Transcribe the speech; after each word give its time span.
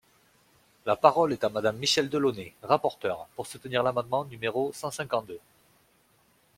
La 0.87 0.95
parole 0.95 1.31
est 1.31 1.43
à 1.43 1.49
Madame 1.49 1.77
Michèle 1.77 2.09
Delaunay, 2.09 2.55
rapporteure, 2.63 3.27
pour 3.35 3.45
soutenir 3.45 3.83
l’amendement 3.83 4.25
numéro 4.25 4.71
cent 4.73 4.89
cinquante-deux. 4.89 5.37